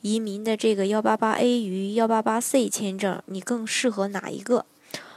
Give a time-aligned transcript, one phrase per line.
[0.00, 4.64] 移民的这个幺八八 A 与幺八八 C 签证，你更适合哪一个？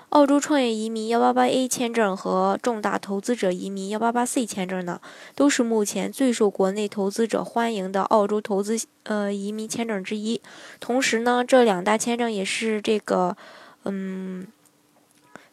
[0.09, 4.99] 澳洲创业移民幺八八 A 签证和重大投资者移民幺八八 C 签证呢，
[5.36, 10.41] 都是目前最受国内投资者欢迎的澳洲投资呃移民签证之一。
[10.80, 13.38] 同时呢，这两大签证也是这个
[13.86, 14.48] 嗯。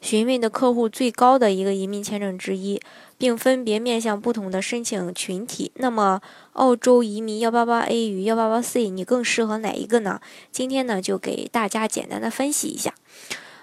[0.01, 2.81] 询问的客户最高的一个移民签证之一，
[3.19, 5.73] 并分别面向不同的申请群体。
[5.75, 6.21] 那么，
[6.53, 10.21] 澳洲移民幺八八 A 与幺八八 C，你更适合哪一个呢？
[10.53, 12.95] 今天呢，就给大家简单的分析一下。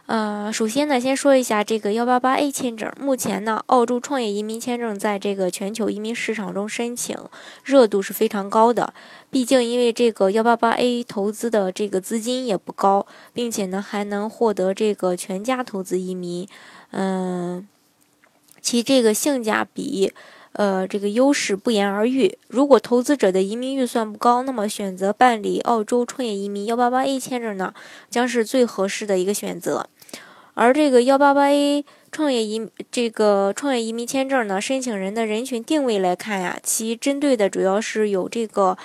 [0.08, 2.92] 呃，首先呢，先说一下这个幺八八 A 签证。
[3.00, 7.18] 目前呢，澳洲创业移民签证在这个全球移民市场中申请
[7.64, 8.94] 热度是非常高的。
[9.32, 16.48] 毕竟，因为这个幺八八 A 投资的这个资金也不高，并且呢，还能获得这个全家投资移民，
[16.92, 17.68] 嗯，
[18.62, 20.14] 其这个性价比。
[20.58, 22.38] 呃，这个优势不言而喻。
[22.48, 27.74] 如果投资者的移民预算不高，那么选择办理澳洲创业移民幺八八 A 签证呢，
[28.10, 29.90] 将是最合适的一个选择。
[30.56, 38.78] 而这个幺八八 A 创业移这个创业移民签证呢，申请人的人群定位来看呀，其针对的主要是有这个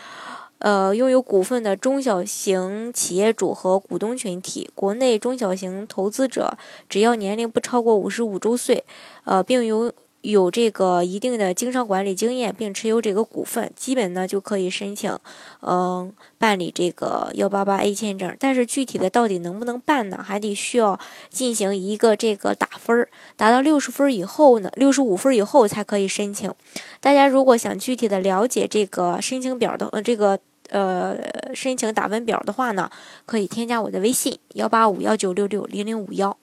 [0.58, 4.68] 呃拥有股份的中小型企业主和股东群体。
[4.74, 8.84] 国内中小型投资者只要年龄不超过五十五周岁，
[9.24, 9.92] 呃，并有。
[10.22, 15.18] 有这个一定的经商管理经验，并持有这个股份，基本呢就可以申请，
[15.62, 18.36] 嗯，办理这个幺八八 A 签证。
[18.38, 20.22] 但是具体的到底能不能办呢？
[20.22, 20.98] 还得需要
[21.30, 26.52] 进行一个这个打分儿，达到六十分以后呢，六十五分以后才可以申请。
[27.00, 31.16] 大家如果想具体的了解这个申请表的，呃，这个呃
[31.54, 32.90] 申请打分表的话呢，
[33.24, 36.36] 可以添加我的微信幺八五幺九六六零零五幺。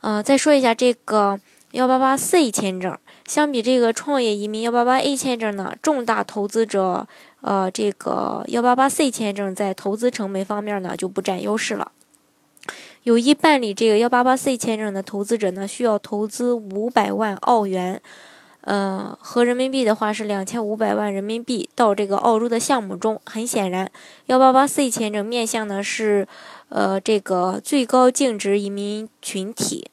[0.00, 1.40] 嗯，再说一下这个
[1.74, 2.96] 幺八八 C 签证。
[3.26, 7.08] 相比这个创业移民幺八八 A 签证呢，重大投资者，
[7.40, 11.90] 呃，这个幺八八 C 签证在投资成本方面呢就不占优势了。
[13.02, 18.00] 有意办理这个幺八八 C 签证的投资者呢，需要投资五百万澳元，
[18.60, 23.20] 呃，合人民币的话是两千五百万人民币到这个澳洲的项目中。
[23.26, 23.90] 很显然，
[24.26, 26.28] 幺八八 C 签证面向的是，
[26.68, 29.88] 呃，这个最高净值移民群体。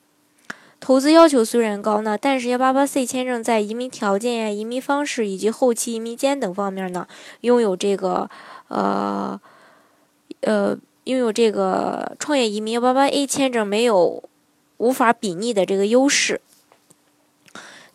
[0.82, 7.08] 投资要求虽然高呢，但是幺八八 C 签证在移民条件呀、移民方式以及后期移民监等方面呢，
[7.42, 8.28] 拥有这个
[8.68, 9.40] 呃
[10.42, 14.24] 呃拥有这个创业移民幺八八 A 签证没有
[14.78, 16.42] 无法比拟的这个优势。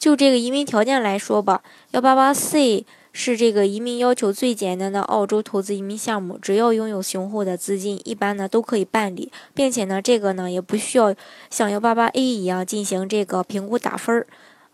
[0.07, 2.87] 就这个移民条件来说吧，幺八八 C。
[3.13, 11.13] 是这个移民要求最简单的澳洲投资移民项目，只要拥有雄厚的资金，一般呢都可以办理，并且呢这个呢也不需要
[11.51, 14.27] 像幺八八 A 一样进行这个评估打分儿。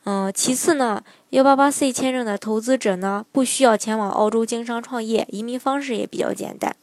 [0.05, 6.77] 嗯，其次呢，幺八八 C 签证的投资者呢不需要前往澳洲经商创业，移民方式也比较简单。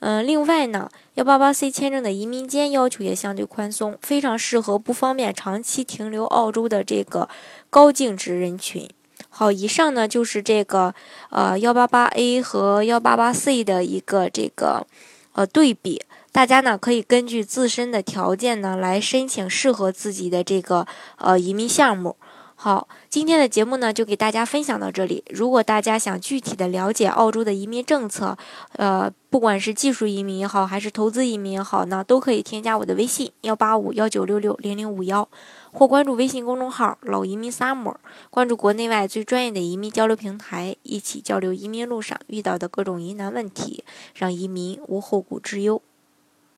[0.00, 7.28] 嗯，另外呢，幺八八 C 签证的移民间要求也相对宽松，非常适合不方便长期停留澳洲的这个
[7.68, 8.88] 高净值人群。
[9.28, 10.94] 好，以上呢就是这个
[11.28, 14.86] 呃幺八八 A 和幺八八 C 的一个这个
[15.32, 20.86] 呃对比，大家呢可以根据自身的条件呢来申请适合自己的这个
[21.18, 22.16] 呃移民项目。
[22.62, 25.24] 好，今天的节目呢就给大家分享到这里。
[25.30, 28.36] 如果大家想具体的了解澳洲的移民政策，
[28.72, 35.26] 呃，不管是技术移民也好，还是投资移民也好呢，都可以添加我的微信幺八五幺九六六零零五幺，
[35.72, 37.96] 或关注微信公众号“老移民 summer”，
[38.28, 43.82] 关注国内外最专业的移民交流平台，一起交流移民路上遇到的各种疑难问题，
[44.14, 45.80] 让移民无后顾之忧。